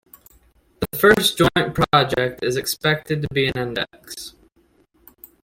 The 0.79 0.97
first 0.97 1.37
joint 1.37 1.75
project 1.75 2.43
is 2.43 2.57
expected 2.57 3.27
be 3.31 3.49
an 3.49 3.53
index. 3.55 4.33